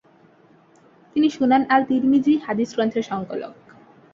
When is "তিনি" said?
1.15-1.27